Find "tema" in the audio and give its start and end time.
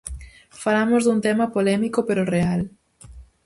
1.27-1.45